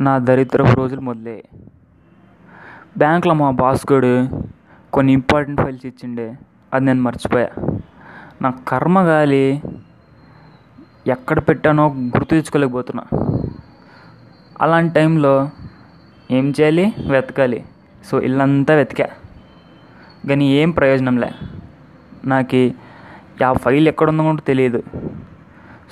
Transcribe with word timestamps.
నా 0.00 0.18
దరిద్రపు 0.18 0.76
రోజులు 0.76 1.00
మొదలయ్యాయి 1.00 1.44
బ్యాంక్లో 2.98 3.34
మా 3.34 3.50
బాస్ 3.50 3.92
గడు 3.92 4.28
కొన్ని 4.92 5.12
ఇంపార్టెంట్ 5.12 5.60
ఫైల్స్ 5.60 5.86
ఇచ్చిండే. 5.86 6.38
అది 6.74 6.84
నేను 6.84 7.02
మర్చిపోయా. 7.02 7.48
నా 8.42 8.50
కర్మ 8.68 9.00
గాలి 9.00 9.62
ఎక్కడ 11.06 11.38
పెట్టానో 11.38 11.88
గుర్తు 11.88 12.30
తెచ్చుకోలేకపోతున్నా. 12.30 13.04
అలాంటి 14.60 14.94
టైంలో 14.94 15.50
ఏం 16.30 16.50
చేయాలి? 16.60 16.94
వెతకాలి. 17.10 17.64
సో 18.04 18.20
ఇల్లంతా 18.20 18.74
వెతికా. 18.74 19.08
కానీ 20.28 20.52
ఏం 20.52 20.70
ప్రయోజనంలే. 20.70 21.32
నాకు 22.24 22.70
ఆ 23.44 23.52
ఫైల్ 23.52 23.88
ఎక్కడుందో 23.88 24.22
కూడా 24.22 24.42
తెలియదు. 24.42 24.82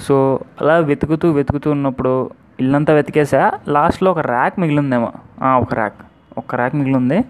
సో 0.01 0.41
అలా 0.61 0.79
వెతుకుతూ 0.79 1.31
వెతుకుతూ 1.31 1.71
ఉన్నప్పుడు 1.71 2.31
ఇల్లంతా 2.61 2.93
వెతికేసా. 2.93 3.53
లాస్ట్లో 3.69 4.11
ఒక 4.11 4.19
ర్యాక్ 4.19 4.61
మిగిలిందేమో. 4.61 5.13
ఆ, 5.43 5.59
ఒక 5.59 5.75
ర్యాక్. 5.75 5.95
ఒక 6.39 6.55
ర్యాక్ 6.55 6.75
మిగిలింది. 6.75 7.25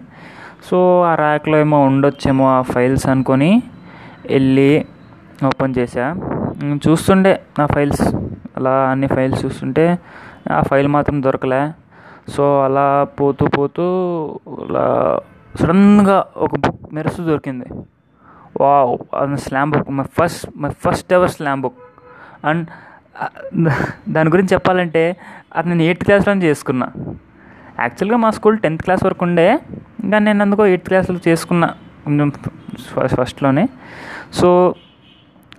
సో 0.71 1.01
ఆ 1.01 1.15
ర్యాక్లో 1.15 1.59
ఏమో 1.59 1.81
ఉండొచ్చేమో 1.81 2.49
ఆ 2.49 2.61
ఫైల్స్ 2.61 3.07
అనుకొని 3.07 3.63
వెళ్ళి 4.29 4.85
ఓపెన్ 5.45 5.73
చేసా. 5.77 6.15
చూస్తుండే 6.89 7.41
ఆ 7.61 7.65
ఫైల్స్. 7.65 8.01
అలా 8.57 8.89
అన్ని 8.89 9.07
ఫైల్స్ 9.07 9.45
చూస్తుంటే 9.45 9.99
ఆ 10.51 10.61
ఫైల్ 10.61 10.87
మాత్రం 10.87 11.23
దొరకలే. 11.23 11.71
సో 12.29 12.63
అలా 12.63 13.03
పోతూ 13.03 13.47
పోతూ 13.47 13.83
అలా 14.47 15.19
సడన్గా 15.61 16.25
ఒక 16.37 16.55
బుక్ 16.55 16.93
మెరుసు 16.93 17.21
దొరికింది. 17.21 17.65
వావ్! 18.61 18.97
అది 19.15 19.37
slam 19.37 19.71
book. 19.71 19.89
My 19.89 20.03
first 20.03 20.49
my 20.57 20.69
first 20.69 21.13
ever 21.13 21.29
slam 21.29 21.61
book. 21.61 21.75
And 22.45 22.67
దాని 24.09 24.29
గురించి 24.29 24.53
చెప్పాలంటే 24.53 25.17
అది 25.55 25.69
నేను 25.69 25.81
ఎయిత్ 25.81 26.03
క్లాస్లో 26.03 26.33
చేసుకున్నా. 26.33 26.87
యాక్చువల్గా 27.79 28.17
మా 28.17 28.29
స్కూల్ 28.29 28.57
టెన్త్ 28.57 28.83
క్లాస్ 28.83 29.03
వరకు 29.03 29.25
ఉండే 29.25 29.59
ఇంకా 30.03 30.19
నేను 30.19 30.41
అందుకో 30.41 30.65
ఎయిత్ 30.65 30.87
క్లాస్లో 30.87 31.19
చేసుకున్నా 31.27 31.67
కొంచెం 32.05 32.31
ఫస్ట్లోనే. 33.19 33.69
సో 34.33 34.75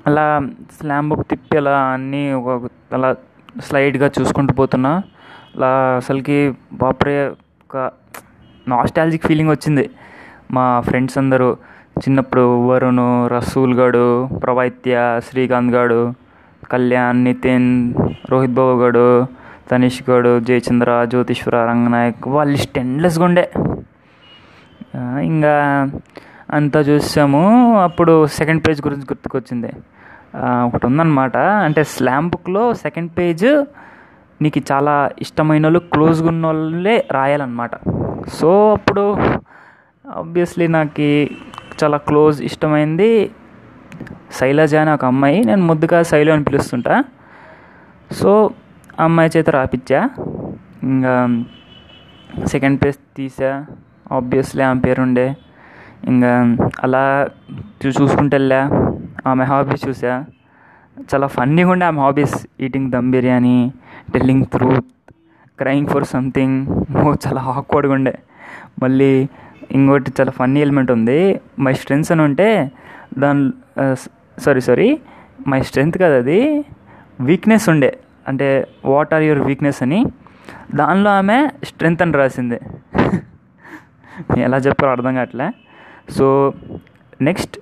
అలా 0.07 0.43
స్లామ్ 0.81 1.09
బుక్ 1.09 1.29
తిప్పి 1.29 1.57
అలా 1.57 1.79
అన్నీ 1.79 2.33
ఒక 2.33 2.71
అలా 2.93 3.17
స్లైడ్గా 3.61 4.11
చూసుకుంటూ 4.21 4.55
పోతున్నా. 4.55 5.03
అలా 5.57 5.97
అసలుకి 5.97 6.55
బాపరే 6.73 7.29
ఒక 7.65 7.91
నాస్టాలజిక్ 8.69 9.27
ఫీలింగ్ 9.27 9.51
వచ్చింది. 9.51 9.91
మా 10.53 10.81
ఫ్రెండ్స్ 10.81 11.19
అందరూ 11.19 11.57
చిన్నప్పుడు 11.99 12.67
వరుణ్ 12.67 13.29
రసూల్ 13.31 13.75
గాడు 13.75 14.29
ప్రవైత్య 14.43 15.21
శ్రీకాంత్ 15.31 15.75
గాడు 15.75 16.28
కళ్యాణ్ 16.73 17.25
నితిన్ 17.25 17.95
రోహిత్ 18.31 18.53
బాబు 18.53 18.79
గాడు 18.81 19.27
గడు 19.73 20.11
గాడు 20.11 20.41
జయచంద్ర 20.41 21.05
జ్యోతిశ్వర 21.05 21.57
రంగనాయక్ 21.57 22.29
వాళ్ళ 22.29 22.53
లిస్ట్ 22.53 22.79
ఎండ్లెస్గా 22.79 23.25
ఉండే. 23.25 23.51
ఇంకా 25.23 25.91
అంతా 26.51 26.81
చూసాము. 26.81 27.75
అప్పుడు 27.83 28.27
సెకండ్ 28.27 28.69
పేజ్ 28.69 28.83
గురించి 28.87 29.03
గుర్తుకొచ్చింది. 29.03 29.73
ఒకటి 30.67 30.87
ఉందన్నమాట. 30.87 31.37
అంటే 31.37 31.85
స్లామ్ 31.85 32.31
బుక్లో 32.31 32.75
సెకండ్ 32.75 33.11
పేజ్ 33.19 33.65
నీకు 34.43 34.61
చాలా 34.73 35.11
ఇష్టమైన 35.21 35.63
వాళ్ళు 35.63 35.79
క్లోజ్గా 35.79 36.29
ఉన్న 36.29 36.47
వాళ్ళే 36.47 37.09
రాయాలన్నమాట. 37.13 37.71
సో 38.29 38.73
అప్పుడు 38.73 39.17
ఆబ్వియస్లీ 40.17 40.67
నాకు 40.67 41.27
చాలా 41.85 41.97
క్లోజ్ 41.97 42.43
ఇష్టమైంది. 42.43 43.31
శైలజ 44.33 44.75
అని 44.75 44.91
ఒక 44.91 45.05
అమ్మాయి 45.05 45.45
నేను 45.45 45.63
ముద్దుగా 45.63 46.03
శైలు 46.03 46.33
అని 46.33 46.45
పిలుస్తుంటా. 46.45 47.05
సో 48.13 48.51
ఆ 49.01 49.05
అమ్మాయి 49.05 49.31
చేత 49.37 49.51
రాపిచ్చా. 49.51 50.11
ఇంకా 50.83 51.45
సెకండ్ 52.47 52.81
ప్లేస్ 52.81 52.99
తీసా. 53.17 53.67
ఆబ్వియస్లీ 54.13 54.63
ఆమె 54.63 54.81
పేరుండే. 54.81 55.37
ఇంకా 56.05 56.57
అలా 56.83 57.29
చూ 57.87 57.91
చూసుకుంటూ 58.03 58.35
వెళ్ళా 58.35 58.93
ఆమె 59.27 59.45
హాబీస్ 59.45 59.89
చూసా. 59.89 60.25
చాలా 61.15 61.27
ఫన్నీగా 61.27 61.71
ఉండే 61.71 61.87
ఆమె 61.87 62.01
hobbies 62.01 62.47
eating 62.61 62.91
dum 62.91 63.11
biryani 63.11 63.73
telling 64.15 64.45
truth 64.45 65.13
crying 65.59 65.87
for 65.87 66.05
something 66.05 66.67
చాలా 67.27 67.41
ఆక్వర్డ్గా 67.41 67.93
ఉండే 67.93 68.19
మళ్ళీ 68.83 69.29
ఇంకోటి 69.73 70.13
చాలా 70.21 70.31
ఫన్నీ 70.31 70.61
ఎలిమెంట్ 70.61 70.91
ఉంది. 70.91 71.41
మై 71.59 71.73
స్ట్రెంగ్స్ 71.75 72.13
అని 72.13 72.23
ఉంటే 72.23 72.73
దాని 73.19 73.51
సారీ 74.39 74.61
సారీ 74.61 74.99
మై 75.49 75.63
స్ట్రెంగ్త్ 75.63 75.99
కదా 75.99 76.17
అది. 76.17 76.65
వీక్నెస్ 77.21 77.69
ఉండే. 77.69 77.99
అంటే 78.29 78.67
వాట్ 78.85 79.15
ఆర్ 79.15 79.23
యువర్ 79.23 79.47
వీక్నెస్ 79.47 79.83
అని. 79.83 80.07
దానిలో 80.75 81.11
ఆమె 81.11 81.51
స్ట్రెంగ్త్ 81.65 82.03
అని 82.03 82.13
రాసింది. 82.13 82.61
ఎలా 84.39 84.57
చెప్పారో 84.57 84.91
అర్థం 84.93 85.15
కావట్లే. 85.15 85.51
సో 86.11 86.53
నెక్స్ట్ 87.23 87.59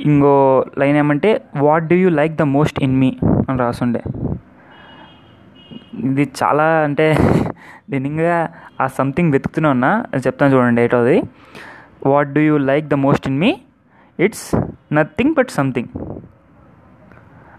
ఇంకో 0.00 0.64
లైన్ 0.78 0.96
ఏమంటే 0.96 1.44
what 1.56 1.84
do 1.88 1.94
you 1.96 2.08
like 2.08 2.34
the 2.36 2.42
most 2.42 2.82
in 2.82 2.96
me 3.00 3.16
అని 3.48 3.58
రాసుండే. 3.58 4.02
ఇది 5.98 6.30
చాలా 6.42 6.64
అంటే 6.64 7.16
నేను 7.90 8.06
ఇంకా 8.06 8.48
ఆ 8.80 8.86
సంథింగ్ 8.86 9.32
వెతుకుతూనే 9.32 9.68
ఉన్నా. 9.68 10.04
అది 10.14 10.22
చెప్తాను 10.26 10.54
చూడండి 10.54 10.82
ఏటోది. 10.82 11.22
What 12.06 12.32
do 12.32 12.40
you 12.40 12.58
like 12.58 12.86
the 12.86 12.94
most 12.94 13.28
in 13.28 13.38
me 13.38 13.60
it's 14.20 14.60
nothing 14.92 15.34
but 15.34 15.48
something 15.50 15.88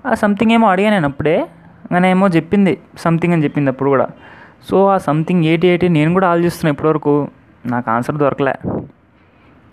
ఆ 0.07 0.13
సంథింగ్ 0.13 0.51
ఏమో 0.51 0.67
అడిగా 0.67 0.89
నేను 0.89 1.07
అప్పుడే. 1.07 1.47
కానీ 1.91 2.09
ఏమో 2.09 2.27
చెప్పింది. 2.27 2.81
సంథింగ్ 2.97 3.33
అని 3.33 3.43
చెప్పింది 3.43 3.69
అప్పుడు 3.69 3.89
కూడా. 3.89 4.07
సో 4.69 4.87
ఆ 4.87 4.97
సంథింగ్ 4.97 5.45
ఏటి 5.45 5.67
ఏటి 5.67 5.89
నేను 5.89 6.13
కూడా 6.13 6.29
ఆలోచిస్తున్నాను 6.29 6.73
ఇప్పటివరకు. 6.73 7.27
నాకు 7.65 7.91
ఆన్సర్ 7.91 8.15
దొరకలే. 8.15 8.55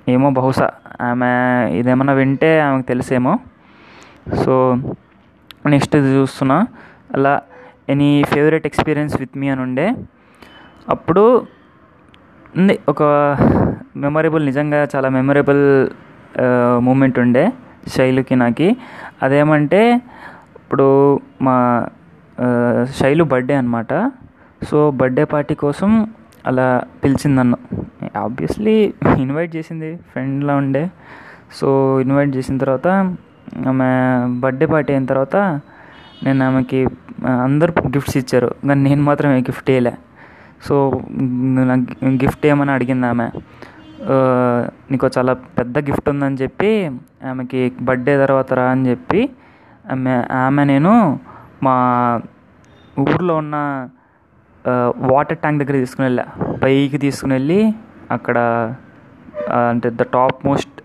ఏమో 0.08 0.30
బహుశా 0.30 0.70
ఆమె 1.00 1.26
ఇదేమన్నా 1.72 2.12
వింటే 2.12 2.60
ఆమెకు 2.60 2.86
తెలిసేమో. 2.86 3.38
సో 4.44 4.76
నెక్స్ట్ 5.66 5.96
ఇది 5.96 6.14
చూస్తున్నా. 6.14 6.66
అలా 7.14 7.42
any 7.92 8.10
favourite 8.32 8.66
experience 8.70 9.14
with 9.20 9.34
me 9.40 9.46
అని 9.48 9.62
ఉండే 9.66 9.86
అప్పుడు 10.94 11.24
ఉంది. 12.58 12.74
ఒక 12.88 13.02
మెమొరబుల్ 14.02 14.42
నిజంగా 14.46 14.80
చాలా 14.94 15.08
మెమొరబుల్ 15.16 15.64
మూమెంట్ 16.86 17.18
ఉండే 17.18 17.44
శైలుకి 17.94 18.34
నాకు. 18.42 18.68
అదేమంటే 19.22 19.80
ఇప్పుడు 20.58 20.86
మా 21.46 21.56
శైలు 22.98 23.24
బర్త్డే 23.32 23.54
అనమాట 23.54 23.92
సో 24.68 24.78
బర్త్డే 25.00 25.24
పార్టీ 25.34 25.54
కోసం 25.64 25.90
అలా 26.46 26.66
పిలిచింది 27.02 27.36
నన్ను. 27.38 27.58
ఆబ్వియస్లీ 28.24 28.74
ఇన్వైట్ 29.24 29.52
చేసింది 29.56 29.90
ఫ్రెండ్లా 30.10 30.54
ఉండే. 30.62 30.84
సో 31.58 31.68
ఇన్వైట్ 32.00 32.32
చేసిన 32.36 32.56
తర్వాత 32.58 32.88
ఆమె 33.70 33.88
బర్త్డే 34.42 34.66
పార్టీ 34.74 34.92
అయిన 34.92 35.06
తర్వాత 35.12 35.36
నేను 36.24 36.46
ఆమెకి 36.46 36.80
అందరు 37.42 37.72
గిఫ్ట్స్ 37.86 38.16
ఇచ్చారు. 38.16 38.48
కానీ 38.68 38.80
నేను 38.88 39.02
మాత్రం 39.02 39.30
ఏ 39.32 39.40
గిఫ్ట్ 39.40 39.70
వేయలే 39.70 39.94
సో 40.66 40.74
గిఫ్ట్ 42.22 42.46
ఏమని 42.46 42.70
అడిగింది 42.70 43.06
ఆమె. 43.06 43.28
నీకు 44.90 45.10
చాలా 45.18 45.32
పెద్ద 45.58 45.78
గిఫ్ట్ 45.78 46.08
ఉందని 46.08 46.38
చెప్పి 46.42 46.70
ఆమెకి 47.30 47.72
బర్త్డే 47.80 48.14
తర్వాత 48.18 48.52
రా 48.54 48.64
అని 48.70 48.90
చెప్పి 48.90 49.20
ఆమె 49.92 50.14
ఆమె 50.44 50.64
నేను 50.64 50.92
మా 51.62 51.74
ఊర్లో 52.98 53.36
ఉన్న 53.36 53.56
వాటర్ 54.96 55.38
ట్యాంక్ 55.38 55.64
దగ్గర 55.64 55.76
తీసుకుని 55.80 56.06
వెళ్ళా. 56.06 56.24
పైకి 56.62 56.98
తీసుకుని 56.98 57.34
వెళ్ళి 57.34 57.60
అక్కడ 58.10 58.38
అంటే 59.70 59.90
ద 59.90 60.02
టాప్ 60.14 60.46
మోస్ట్ 60.46 60.80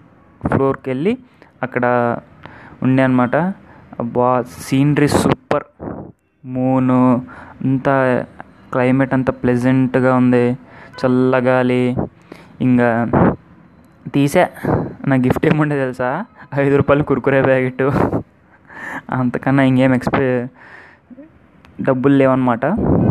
ఫ్లోర్కి 0.47 0.89
వెళ్ళి 0.89 1.17
అక్కడ 1.63 1.85
ఉండే 2.83 3.03
అనమాట 3.03 3.35
అబ్బా 3.99 4.43
సీనరీ 4.59 5.07
సూపర్ 5.07 5.63
మూను 6.45 7.21
అంతా 7.61 8.25
క్లైమేట్ 8.71 9.13
అంతా 9.13 9.33
ప్లెజెంట్గా 9.33 10.15
ఉంది. 10.15 10.57
చల్లగాలి 11.05 11.97
ఇంకా 12.61 13.11
తీసా. 14.13 14.49
నా 15.07 15.15
గిఫ్ట్ 15.15 15.45
ఏముండే 15.45 15.75
తెలుసా? 15.75 16.25
ఐదు 16.55 16.75
రూపాయలు 16.75 17.03
కురుకురే 17.03 17.41
ప్యాకెట్ 17.41 17.81
అంతకన్నా 19.09 19.63
ఇంకేం 19.63 19.93
ఎక్స్పె 19.93 20.47
డబ్బులు 21.81 22.13
లేవన్నమాట. 22.13 22.61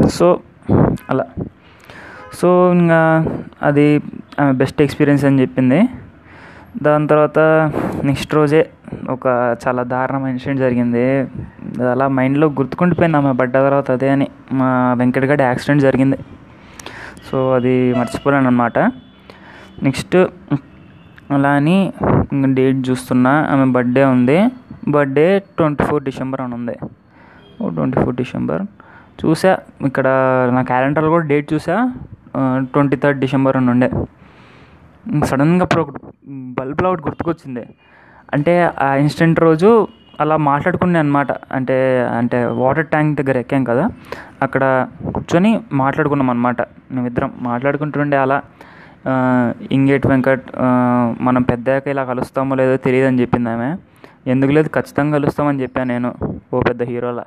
సో 0.06 0.40
అలా. 1.10 1.26
సో 2.32 2.72
ఇంకా 2.72 3.26
అది 3.62 4.00
ఆమె 4.40 4.52
బెస్ట్ 4.52 4.82
ఎక్స్పీరియన్స్ 4.82 5.24
అని 5.24 5.40
చెప్పింది. 5.40 5.88
దాని 6.86 7.06
తర్వాత 7.10 7.38
నెక్స్ట్ 8.08 8.34
రోజే 8.38 8.62
ఒక 9.14 9.26
చాలా 9.62 9.82
దారుణమైన 9.92 10.34
ఇన్సిడెంట్ 10.34 10.62
జరిగింది. 10.64 11.04
అలా 11.94 12.06
మైండ్లో 12.18 12.46
గుర్తుకుండిపోయింది 12.58 13.16
ఆమె 13.20 13.32
పడ్డ 13.40 13.54
తర్వాత 13.66 13.88
అదే 13.96 14.08
అని 14.14 14.26
మా 14.60 14.68
వెంకటగడ 15.00 15.40
యాక్సిడెంట్ 15.50 15.82
జరిగింది. 15.88 16.18
సో 17.28 17.38
అది 17.56 17.74
మర్చిపోలేను 17.98 18.48
అనమాట 18.50 18.78
నెక్స్ట్ 19.86 20.16
అలా 21.36 21.50
అని 21.60 21.76
డేట్ 22.58 22.80
చూస్తున్నా 22.88 23.32
ఆమె 23.52 23.66
బర్త్డే 23.76 24.04
ఉంది. 24.14 24.38
బర్త్డే 24.94 25.26
ట్వంటీ 25.58 25.82
ఫోర్ 25.88 26.02
డిసెంబర్ 26.08 26.40
అని 26.44 26.54
ఉంది. 26.58 26.76
ఓ 27.60 27.68
ట్వంటీ 27.76 27.98
ఫోర్ 28.02 28.16
డిసెంబర్ 28.22 28.62
చూసా 29.20 29.52
ఇక్కడ 29.88 30.06
నా 30.56 30.62
క్యాలెండర్లో 30.70 31.10
కూడా 31.16 31.26
డేట్ 31.32 31.48
చూసా. 31.54 31.76
ట్వంటీ 32.72 32.96
థర్డ్ 33.02 33.20
డిసెంబర్ 33.24 33.56
అని 33.60 33.70
ఉండే. 33.74 33.90
సడన్గా 35.30 35.62
అప్పుడు 35.62 35.82
ఒకటి 35.82 36.00
బల్బ్లో 36.58 36.88
ఒకటి 36.92 37.04
గుర్తుకొచ్చింది. 37.08 37.64
అంటే 38.34 38.52
ఆ 38.86 38.88
ఇన్సిడెంట్ 39.02 39.40
రోజు 39.40 39.70
అలా 40.22 40.36
మాట్లాడుకునే 40.48 40.98
అనమాట 40.98 41.30
అంటే 41.56 41.76
అంటే 42.18 42.38
వాటర్ 42.62 42.86
ట్యాంక్ 42.86 43.12
దగ్గర 43.20 43.36
ఎక్కాం 43.38 43.62
కదా 43.64 43.84
అక్కడ 44.42 44.64
కూర్చొని 45.14 45.50
మాట్లాడుకున్నాం 45.72 46.30
అనమాట 46.30 46.60
మేమిద్దరం 46.92 47.30
మాట్లాడుకుంటుండే 47.48 48.16
అలా 48.16 48.38
ఇంగేట్ 49.76 50.06
వెంకట్ 50.06 50.46
మనం 51.20 51.42
పెద్దాక 51.42 51.88
ఇలా 51.88 52.04
కలుస్తామో 52.04 52.54
లేదో 52.60 52.74
తెలియదు 52.86 53.08
అని 53.10 53.20
చెప్పింది 53.22 53.50
ఆమె. 53.50 53.70
ఎందుకు 54.32 54.52
లేదు 54.56 54.68
ఖచ్చితంగా 54.74 55.12
కలుస్తామని 55.18 55.62
చెప్పాను 55.62 55.88
నేను 55.92 56.08
ఓ 56.54 56.60
పెద్ద 56.68 56.82
హీరోలా. 56.90 57.24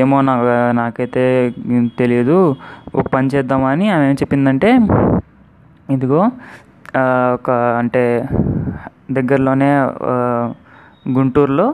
ఏమో 0.00 0.16
నాకు 0.20 0.46
నాకైతే 0.80 1.24
తెలియదు 1.98 2.38
ఒక 2.94 3.06
పని 3.14 3.30
చేద్దామని 3.34 3.86
ఆమె 3.90 4.06
ఏం 4.10 4.16
చెప్పిందంటే 4.22 4.70
ఇదిగో 5.90 6.20
ఒక 7.34 7.50
అంటే 7.78 8.02
దగ్గరలోనే 9.10 9.70
గుంటూరులో 11.16 11.66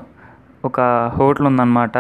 ఒక 0.64 0.81
హోటల్ 1.17 1.47
ఉందన్నమాట. 1.47 1.99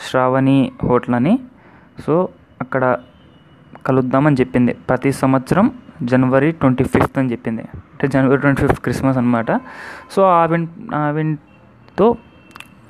శ్రావణి 0.00 0.58
హోటల్ 0.84 1.14
అని. 1.14 1.34
సో 2.06 2.14
అక్కడ 2.60 2.84
కలుద్దామని 3.86 4.36
చెప్పింది. 4.40 4.72
ప్రతి 4.88 5.12
సంవత్సరం 5.12 5.66
జనవరి 6.02 6.48
ట్వంటీ 6.52 6.84
ఫిఫ్త్ 6.84 7.18
అని 7.18 7.30
చెప్పింది. 7.32 7.62
అంటే 7.62 8.06
జనవరి 8.08 8.40
ట్వంటీ 8.40 8.60
ఫిఫ్త్ 8.66 8.82
క్రిస్మస్ 8.82 9.18
అనమాట 9.18 9.50
సో 10.10 10.22
ఆ 10.22 10.44
ఈవెంట్ 10.44 10.70
ఆ 10.94 11.02
ఈవెంట్తో 11.10 12.08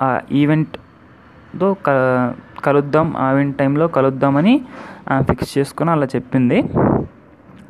ఆ 0.02 0.08
ఈవెంట్తో 0.32 1.68
క 1.86 1.90
కలుద్దాం 2.64 3.16
ఆవెంట్ 3.16 3.34
ఈవెంట్ 3.34 3.58
టైంలో 3.58 3.86
కలుద్దామని 3.88 4.54
ఫిక్స్ 5.28 5.58
చేసుకుని 5.58 5.90
అలా 5.90 6.06
చెప్పింది. 6.16 6.58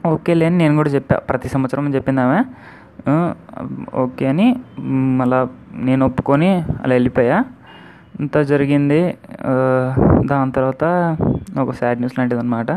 ఓకే 0.06 0.34
లేని 0.34 0.56
నేను 0.58 0.74
కూడా 0.76 0.90
చెప్పా 0.90 1.16
ప్రతి 1.28 1.48
సంవత్సరం 1.48 1.94
చెప్పింది 1.94 2.20
ఆమె 2.20 2.40
ఓకే 3.94 4.26
అని 4.26 4.46
మళ్ళా 5.20 5.48
నేను 5.88 6.02
ఒప్పుకొని 6.06 6.50
అలా 6.82 6.92
వెళ్ళిపోయా. 6.98 7.38
ఇంత 8.20 8.38
జరిగింది 8.38 9.00
దాని 10.30 10.52
తర్వాత 10.52 10.84
ఒక 11.60 11.72
సాడ్ 11.72 11.98
న్యూస్ 11.98 12.18
లాంటిది 12.18 12.40
అనమాట 12.40 12.70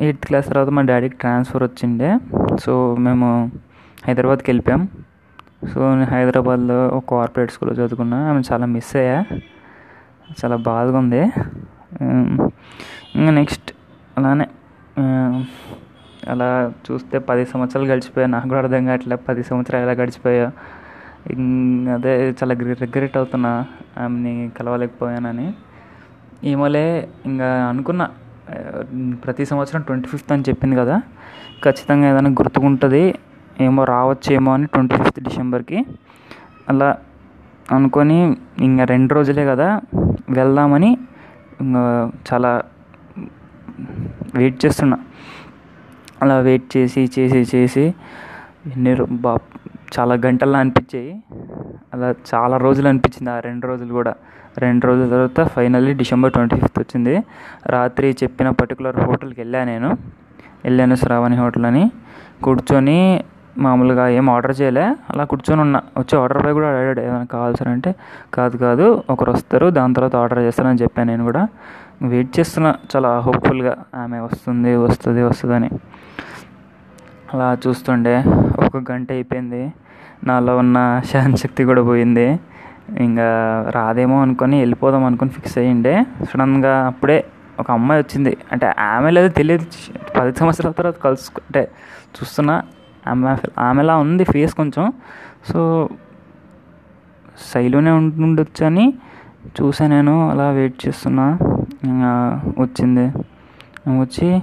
ఎయిత్ 0.00 0.26
క్లాస్ 0.26 0.46
తర్వాత 0.46 0.68
మా 0.68 0.82
డాడీకి 0.82 1.16
ట్రాన్స్ఫర్ 1.16 1.62
వచ్చిండే. 1.62 2.10
సో 2.64 2.72
మేము 3.06 3.50
హైదరాబాద్కి 4.06 4.50
వెళ్ళిపోయాం. 4.50 4.88
సో 5.74 5.94
నేను 5.94 6.10
హైదరాబాద్లో 6.10 6.88
ఒక 6.88 7.04
కార్పొరేట్ 7.10 7.52
స్కూల్లో 7.52 7.74
చదువుకున్నా. 7.84 8.18
ఆమె 8.30 8.42
చాలా 8.52 8.66
మిస్ 8.66 8.96
అయ్యా. 8.96 9.18
చాలా 10.40 10.56
బాధగా 10.56 10.98
ఉంది. 10.98 11.22
ఇంకా 13.14 13.30
నెక్స్ట్ 13.30 13.72
అలానే 14.18 14.46
అలా 16.28 16.72
చూస్తే 16.90 17.18
పది 17.18 17.46
సంవత్సరాలు 17.46 17.86
గడిచిపోయా. 17.88 18.26
నాకు 18.26 18.48
కూడా 18.48 18.60
అర్థం 18.60 18.86
కావట్లే 18.86 19.16
పది 19.16 19.44
సంవత్సరాలు 19.44 19.84
ఎలా 19.84 19.92
గడిచిపోయా. 19.92 20.50
ఇం- 21.30 21.90
అదే 21.90 22.30
చాలా 22.30 22.54
రిగ్రెట్ 22.54 23.16
అవుతున్నా. 23.16 23.66
ఆమెని 23.98 24.50
కలవలేకపోయానని. 24.58 25.54
ఏమోలే 26.44 27.08
ఇంకా 27.26 27.66
అనుకున్నా. 27.66 28.10
ప్రతి 29.24 29.46
సంవత్సరం 29.46 29.82
ట్వంటీ 29.82 30.08
ఫిఫ్త్ 30.08 30.32
అని 30.32 30.42
చెప్పింది 30.48 30.76
కదా. 30.76 31.02
ఖచ్చితంగా 31.64 32.10
ఏదైనా 32.10 32.30
గుర్తుకుంటుంది. 32.30 33.14
ఏమో 33.60 33.84
రావచ్చేమో 33.84 34.54
అని 34.54 34.66
ట్వంటీ 34.66 34.96
ఫిఫ్త్ 34.96 35.20
డిసెంబర్కి. 35.20 35.86
అలా 36.68 36.96
అనుకొని 37.72 38.36
ఇంకా 38.58 38.84
రెండు 38.84 39.14
రోజులే 39.14 39.46
కదా 39.46 39.80
వెళ్దామని 40.30 40.98
ఇంకా 41.60 42.12
చాలా 42.34 42.62
వెయిట్ 44.34 44.64
చేస్తున్నా. 44.66 44.98
అలా 46.22 46.38
వెయిట్ 46.38 46.76
చేసి 46.76 47.10
చేసి 47.18 47.56
చేసి 47.56 47.94
ఎన్ని 48.66 48.96
బా 49.10 49.38
చాలా 49.98 50.14
గంటల్లో 50.14 50.58
అనిపించాయి. 50.58 51.22
అలా 51.94 52.14
చాలా 52.34 52.56
రోజులు 52.56 52.88
అనిపించింది 52.88 53.30
ఆ 53.30 53.40
రెండు 53.40 53.66
రోజులు 53.66 53.92
కూడా. 53.92 54.14
రెండు 54.58 54.86
రోజుల 54.86 55.08
తర్వాత 55.08 55.48
ఫైనల్లీ 55.48 55.94
డిసెంబర్ 55.94 56.32
ట్వంటీ 56.32 56.56
ఫిఫ్త్ 56.56 56.78
వచ్చింది. 56.78 57.24
రాత్రి 57.66 58.16
చెప్పిన 58.22 58.50
పర్టికులర్ 58.50 59.00
హోటల్కి 59.00 59.40
వెళ్ళాను 59.40 59.72
నేను. 59.72 59.96
వెళ్ళాను 60.64 60.94
శ్రావణి 60.94 61.36
హోటల్ 61.36 61.66
అని. 61.66 61.90
కూర్చొని 62.42 63.24
మామూలుగా 63.58 64.08
ఏం 64.08 64.30
ఆర్డర్ 64.30 64.60
చేయలే. 64.60 64.84
అలా 64.84 65.24
కూర్చొని 65.24 65.60
ఉన్నా. 65.60 65.82
వచ్చి 65.98 66.18
ఆర్డర్ 66.18 66.44
పై 66.44 66.52
కూడా 66.52 66.68
అడిగాడు 66.68 67.00
ఏమైనా 67.00 67.24
కావాల్సిన 67.24 67.68
అంటే 67.68 67.94
కాదు 68.34 68.56
కాదు. 68.56 69.02
ఒకరు 69.10 69.32
వస్తారు. 69.32 69.70
దాని 69.70 69.94
తర్వాత 69.94 70.16
ఆర్డర్ 70.16 70.38
చేస్తానని 70.38 70.78
చెప్పాను 70.82 71.10
నేను 71.10 71.24
కూడా. 71.24 71.48
వెయిట్ 72.02 72.38
చేస్తున్నా 72.38 72.74
చాలా 72.96 73.18
హోప్ఫుల్గా 73.18 73.84
ఆమె 73.94 74.18
వస్తుంది 74.18 74.76
వస్తుంది 74.76 75.22
వస్తుందని. 75.22 75.70
అలా 77.34 77.58
చూస్తుండే 77.66 78.24
ఒక 78.66 78.92
గంట 78.92 79.12
అయిపోయింది. 79.12 79.72
నాలో 80.24 80.56
ఉన్న 80.56 81.00
శక్తి 81.34 81.64
కూడా 81.64 81.82
పోయింది. 81.82 82.40
ఇంకా 82.98 83.26
రాదేమో 83.74 84.22
అనుకొని 84.22 84.58
వెళ్ళిపోదాం 84.58 85.04
అనుకొని 85.04 85.30
ఫిక్స్ 85.30 85.58
అయ్యిండే. 85.58 86.06
సడన్గా 86.32 86.86
అప్పుడే 86.86 87.24
ఒక 87.60 87.70
అమ్మాయి 87.70 88.00
వచ్చింది. 88.00 88.36
అంటే 88.52 88.74
ఆమె 88.78 89.10
లేదో 89.10 89.28
తెలియదు. 89.28 89.66
పది 90.20 90.34
సంవత్సరాల 90.34 90.72
తర్వాత 90.72 90.94
కలుసుకుంటే 90.94 91.70
చూస్తున్నా 92.16 92.62
ఆమె 93.06 93.36
ఆమెలా 93.58 93.96
ఉంది 93.96 94.24
ఫేస్ 94.24 94.54
కొంచెం. 94.54 94.92
సో 95.48 95.88
శైలునే 97.52 97.90
ఉండొచ్చు 97.90 98.66
అని 98.66 98.94
చూసా 99.60 99.86
నేను. 99.86 100.30
అలా 100.30 100.50
వెయిట్ 100.50 100.88
చేస్తున్నా. 100.88 101.38
వచ్చింది. 102.58 103.12
వచ్చి 104.00 104.42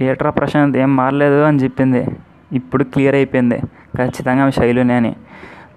ఏట్రా 0.00 0.30
ప్రశాంత్ 0.30 0.76
ఏం 0.76 0.96
మారలేదు 0.96 1.40
అని 1.42 1.58
చెప్పింది. 1.58 2.06
ఇప్పుడు 2.52 2.84
క్లియర్ 2.84 3.14
అయిపోయింది. 3.14 3.60
ఖచ్చితంగా 3.96 4.42
ఆమె 4.42 4.50
శైలునే 4.50 4.94
అని. 4.94 5.16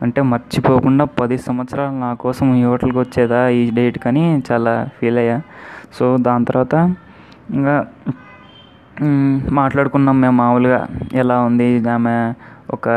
అంటే 0.01 0.21
మర్చిపోకుండా 0.21 1.05
పది 1.05 1.37
సంవత్సరాలు 1.37 1.95
నా 1.99 2.13
కోసం 2.13 2.55
ఈ 2.55 2.63
హోటల్కి 2.63 2.97
వచ్చేదా 2.97 3.47
ఈ 3.47 3.71
డేట్ 3.71 3.99
కానీ 3.99 4.43
చాలా 4.51 4.89
ఫీల్ 5.01 5.17
అయ్యా. 5.17 5.41
సో 5.93 6.17
దాని 6.17 6.45
తర్వాత 6.45 6.95
ఇంకా 7.49 7.85
మాట్లాడుకున్నాం 9.51 10.21
మేము 10.21 10.35
మామూలుగా. 10.37 10.87
ఎలా 11.13 11.41
ఉంది? 11.41 11.89
ఆమె 11.89 12.33
ఒక 12.69 12.87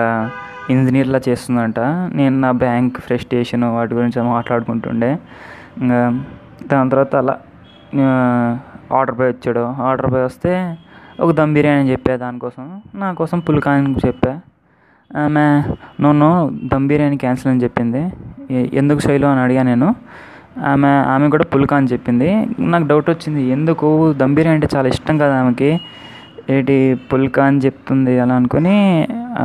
ఇంజనీర్లా 0.71 1.21
చేస్తుందంట. 1.29 1.79
నేను 2.15 2.41
నా 2.41 2.51
బ్యాంక్ 2.51 2.99
ఫ్రస్ట్రేషన్ 3.01 3.65
వాటి 3.65 3.95
గురించి 3.95 4.23
మాట్లాడుకుంటుండే. 4.23 5.19
ఇంకా 5.83 6.21
దాని 6.67 6.91
తర్వాత 6.91 7.17
అలా 7.17 7.37
ఆర్డర్ 8.93 9.17
బాయ్ 9.17 9.31
వచ్చాడు. 9.31 9.61
ఆర్డర్ 9.61 10.11
బాయ్ 10.11 10.25
వస్తే 10.25 10.79
ఒక 11.21 11.31
దమ్ 11.33 11.55
బిర్యానీ 11.55 11.91
చెప్పా 11.91 12.17
దానికోసం 12.17 12.81
నా 12.95 13.13
కోసం 13.13 13.43
అని 13.69 13.95
చెప్పా. 14.07 14.41
ఆమె 15.17 15.63
నన్ను 16.03 16.51
దమ్ 16.65 16.89
బిర్యానీ 16.89 17.17
క్యాన్సిల్ 17.17 17.53
అని 17.53 17.63
చెప్పింది. 17.63 18.03
ఎందుకు 18.53 18.99
శైలు 18.99 19.27
అని 19.27 19.41
అడిగా 19.41 19.63
నేను. 19.63 19.95
ఆమె 20.67 20.89
ఆమె 20.89 21.29
కూడా 21.31 21.45
పుల్కా 21.45 21.77
అని 21.77 21.87
చెప్పింది. 21.87 22.47
నాకు 22.59 22.87
డౌట్ 22.87 23.11
వచ్చింది. 23.11 23.43
ఎందుకు? 23.43 24.13
దమ్ 24.13 24.35
బిర్యానీ 24.35 24.55
అంటే 24.55 24.77
చాలా 24.77 24.89
ఇష్టం 24.89 25.19
కదా 25.19 25.41
ఆమెకి. 25.41 25.81
ఏంటి 26.51 27.01
పుల్కా 27.13 27.45
అని 27.45 27.59
చెప్తుంది 27.59 28.19
అలా 28.19 28.35
అనుకుని 28.35 28.75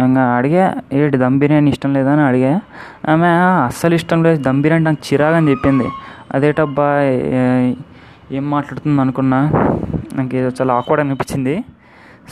ఇంకా 0.05 0.21
అడిగా 0.21 0.65
ఏంటి 0.93 1.17
దమ్ 1.17 1.39
బిర్యానీ 1.39 1.69
ఇష్టం 1.69 1.93
లేదని 1.93 2.21
అడిగా. 2.21 2.61
ఆమె 3.09 3.27
అస్సలు 3.65 3.95
ఇష్టం 3.95 4.23
లేదు. 4.23 4.41
దమ్ 4.43 4.61
బిర్యానీ 4.61 4.85
నాకు 4.85 5.13
చిరాగని 5.13 5.51
చెప్పింది. 5.51 5.87
అదేటబ్బా 6.35 6.87
ఏం 8.37 8.45
మాట్లాడుతుంది 8.55 9.01
అనుకున్నా. 9.01 9.39
నాకు 10.17 10.33
ఏదో 10.39 10.49
చాలా 10.59 10.71
ఆక్వర్డ్ 10.79 11.01
అనిపించింది. 11.03 11.55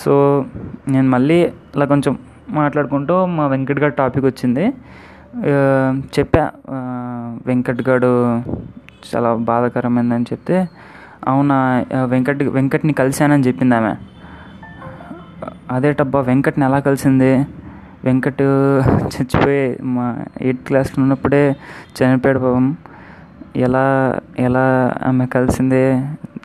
సో 0.02 0.14
నేను 0.94 1.08
మళ్ళీ 1.16 1.40
ఇలా 1.76 1.86
కొంచెం 1.94 2.14
మాట్లాడుకుంటూ 2.58 3.16
మా 3.38 3.46
వెంకట్ 3.54 3.82
గారి 3.84 3.94
టాపిక్ 4.02 4.26
వచ్చింది. 4.26 4.66
చెప్పా 6.16 6.44
వెంకట్ 7.48 7.82
గారు 7.90 8.14
చాలా 9.10 9.30
బాధాకరమైందని 9.50 10.28
చెప్తే 10.32 10.58
అవునా 11.32 11.58
వెంకట్ 12.14 12.44
వెంకట్ని 12.58 12.94
కలిశానని 13.00 13.46
చెప్పింది 13.48 13.76
ఆమె. 13.76 13.94
అదేటబ్బా 15.76 16.20
వెంకట్ని 16.30 16.66
ఎలా 16.66 16.80
కలిసింది? 16.88 17.32
వెంకట్ 18.06 18.44
చచ్చిపోయి 19.14 19.64
మా 19.96 20.06
ఎయిత్ 20.42 20.62
క్లాస్లో 20.68 21.00
ఉన్నప్పుడే 21.04 21.44
చనిపోయాడు 21.98 22.40
పాపం. 22.46 22.68
ఎలా 23.56 24.20
ఎలా 24.40 24.94
ఆమె 25.06 25.26
కలిసింది 25.26 25.94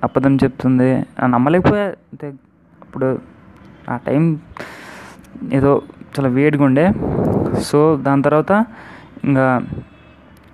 అబద్ధం 0.04 0.36
చెప్తుంది 0.36 1.06
ఆ 1.22 1.26
నమ్మలేకపోయా. 1.26 1.84
అంటే 1.84 2.28
అప్పుడు 2.82 3.18
ఆ 3.90 3.96
టైం 3.96 4.38
ఏదో 5.52 5.82
చాలా 6.18 6.28
వేడిగా 6.28 6.64
ఉండే. 6.64 6.92
సో 7.60 7.96
దాని 8.02 8.22
తర్వాత 8.22 8.64
ఇంకా 9.24 9.62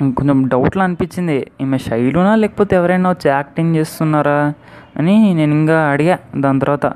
కొంచెం 0.00 0.48
డౌట్లా 0.48 0.84
అనిపించింది. 0.84 1.50
ఈమె 1.60 1.78
శైలునా 1.78 2.34
లేకపోతే 2.34 2.76
ఎవరైనా 2.76 3.10
వచ్చి 3.10 3.30
యాక్టింగ్ 3.30 3.76
చేస్తున్నారా 3.76 4.54
అని 4.96 5.34
నేను 5.34 5.52
ఇంకా 5.52 5.88
అడిగా. 5.90 6.18
దాని 6.36 6.60
తర్వాత 6.60 6.86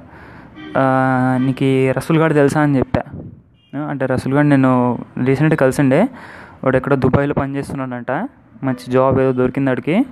నీకు 1.36 1.98
రసూల్ 1.98 2.18
గారు 2.18 2.32
తెలుసా? 2.32 2.60
అని 2.60 2.78
చెప్పా. 2.78 3.02
అంటే 3.88 4.06
రసూల్ 4.06 4.34
గారు 4.34 4.46
నేను 4.46 4.98
రీసెంట్గా 5.24 5.56
కలిసిండే. 5.56 6.08
వాడు 6.64 6.76
ఎక్కడో 6.76 6.96
దుబాయ్లో 6.96 7.34
పనిచేస్తున్నాడంట. 7.34 8.28
మంచి 8.62 8.90
జాబ్ 8.90 9.20
ఏదో 9.20 9.32
దొరికింది 9.32 9.70
వాడికి 9.70 10.06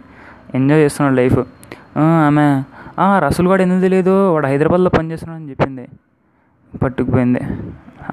ఎంజాయ్ 0.55 0.81
చేస్తున్నాడు 0.81 1.15
లైఫ్ 1.15 1.39
ఆమె 1.99 3.27
రసూల్ 3.27 3.49
గాడు 3.49 3.63
ఎందుకు 3.63 3.81
తెలియదు? 3.81 4.33
వాడు 4.33 4.47
హైదరాబాద్లో 4.47 4.91
పనిచేస్తున్నాడు 4.91 5.43
అని 5.43 5.51
చెప్పింది. 5.51 5.89
పట్టుకుపోయింది. 6.83 7.41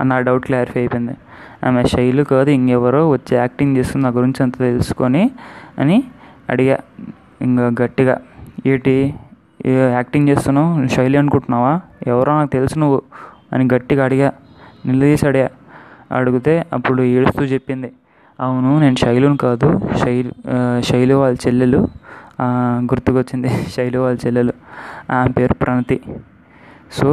నా 0.03 0.19
డౌట్ 0.19 0.45
క్లారిఫై 0.45 0.79
అయిపోయింది. 0.79 1.11
ఆమె 1.67 1.83
శైలు 1.83 2.23
కాదు 2.23 2.49
ఇంకెవరో 2.49 3.09
వచ్చి 3.09 3.37
యాక్టింగ్ 3.37 3.77
చేస్తుంది 3.77 4.03
నా 4.03 4.11
గురించి 4.11 4.43
అంత 4.43 4.57
తెలుసుకొని 4.57 5.31
అని 5.79 6.03
అడిగా. 6.49 6.77
ఇంకా 7.41 7.71
గట్టిగా 7.83 8.21
ఏటి? 8.65 9.15
యాక్టింగ్ 9.65 10.29
చేస్తున్నావు? 10.29 10.87
శైలి 10.87 11.17
అనుకుంటున్నావా? 11.17 11.81
ఎవరో 12.07 12.33
నాకు 12.33 12.49
తెలుసు 12.49 12.79
నువ్వు 12.79 13.01
అని 13.53 13.67
గట్టిగా 13.73 14.05
అడిగా. 14.05 14.33
నిలదీసి 14.85 15.27
అడిగా. 15.27 15.49
అడిగితే 16.11 16.65
అప్పుడు 16.73 17.03
ఏడుస్తూ 17.03 17.43
చెప్పింది. 17.43 17.91
అవును 18.39 18.79
నేను 18.79 18.95
శైలుని 18.95 19.37
కాదు. 19.37 19.69
శైలు 19.97 20.31
శైలు 20.81 21.15
వాళ్ళ 21.15 21.37
చెల్లెలు. 21.47 21.81
గుర్తుకొచ్చింది. 22.91 23.49
శైలు 23.75 23.99
వాళ్ళ 23.99 24.17
చెల్లెలు. 24.25 24.53
ఆమె 25.11 25.31
పేరు 25.31 25.53
ప్రణతి. 25.53 25.97
సో 26.91 27.07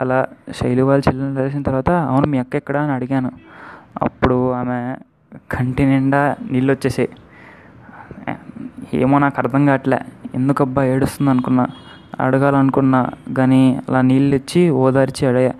అలా 0.00 0.18
శైలు 0.60 0.82
వాళ్ళ 0.82 1.02
చెల్లెలు 1.08 1.36
తెలిసిన 1.36 1.62
తర్వాత 1.62 1.90
అవును 1.90 2.26
మీ 2.26 2.38
అక్క 2.38 2.56
ఎక్కడ 2.56 2.76
అని 2.76 2.92
అడిగాను. 2.92 3.30
అప్పుడు 4.02 4.52
ఆమె 4.52 4.78
కంటి 5.50 5.86
నిండా 5.86 6.36
నీళ్ళు 6.50 6.72
వచ్చేసాయి 6.72 7.08
ఏమో 8.94 9.18
నాకు 9.18 9.34
అర్థం 9.38 9.66
కావట్లే. 9.66 9.98
ఎందుకబ్బా 10.34 10.84
ఏడుస్తుంది 10.84 11.30
అనుకున్నా. 11.30 11.64
అడగాలనుకున్నా. 12.20 13.00
కానీ 13.38 13.62
అలా 13.88 14.00
నీళ్ళు 14.00 14.36
ఇచ్చి 14.36 14.70
ఓదార్చి 14.70 15.26
అడిగా 15.26 15.52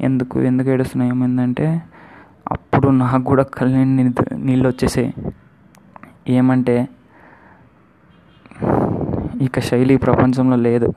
ఎందుకు 0.00 0.40
ఎందుకు 0.40 0.68
ఏడుస్తున్నా 0.70 1.06
ఏమైందంటే 1.06 1.66
అప్పుడు 2.80 2.96
నాకు 2.96 3.24
కూడా 3.24 3.42
కళ్ళ 3.42 3.76
నీళ్ళు 4.34 4.68
వచ్చేసాయి. 4.68 5.14
ఏమంటే 6.28 6.88
ఇక 9.40 9.60
శైలి 9.60 9.96
ప్రపంచంలో 9.96 10.56
లేదు. 10.56 10.92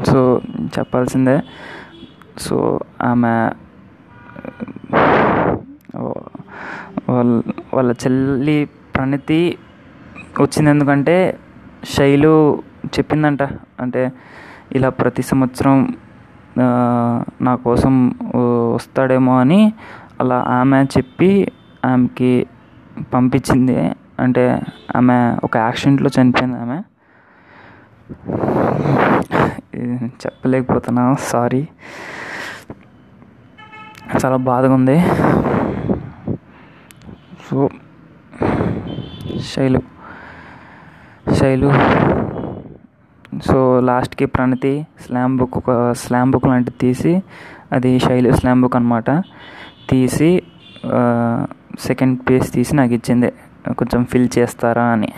సో 0.06 0.42
చెప్పాల్సిందే. 0.80 1.42
సో 2.38 2.80
ఆమె 3.02 3.52
వాళ్ళ 7.10 7.34
వాళ్ళ 7.74 7.92
చెల్లి 8.04 8.58
ప్రణతి 8.96 9.42
వచ్చింది 10.42 10.70
ఎందుకంటే 10.70 11.16
శైలు 11.96 12.34
చెప్పిందంట. 12.86 13.44
అంటే 13.80 14.02
ఇలా 14.76 14.90
ప్రతి 15.02 15.24
సంవత్సరం 15.24 15.78
నా 17.42 17.56
కోసం 17.56 17.94
వస్తాడేమో 18.76 19.40
అని 19.40 19.62
అలా 20.22 20.38
ఆమె 20.60 20.84
చెప్పి 20.98 21.30
ఆమెకి 21.86 22.32
పంపించింది. 23.14 23.76
అంటే 24.20 24.44
ఆమె 24.96 25.18
ఒక 25.44 25.58
యాక్సిడెంట్లో 25.58 26.10
చనిపోయింది 26.18 26.58
ఆమె. 26.60 26.80
చెప్పలేకపోతున్నా. 30.24 31.04
సారీ. 31.32 31.62
చాలా 34.16 34.38
బాధగా 34.50 34.74
ఉంది. 34.74 34.98
సో 37.50 37.70
శైలు 39.42 39.80
శైలు 41.34 41.70
సో 43.46 43.80
లాస్ట్కి 43.80 44.26
ప్రణతి 44.26 44.88
స్లామ్ 45.06 45.38
బుక్ 45.38 45.58
ఒక 45.58 45.92
స్లామ్ 45.92 46.32
బుక్ 46.32 46.48
లాంటిది 46.48 46.78
తీసి 46.82 47.24
అది 47.72 48.00
శైలు 48.00 48.32
స్లామ్ 48.32 48.62
బుక్ 48.62 48.76
అనమాట 48.76 49.10
తీసి 49.90 50.44
సెకండ్ 51.80 52.20
పేజ్ 52.30 52.52
తీసి 52.52 52.76
నాకు 52.76 52.94
ఇచ్చింది. 52.94 53.30
కొంచెం 53.74 54.06
ఫిల్ 54.06 54.30
చేస్తారా 54.38 54.84
అని. 54.84 55.10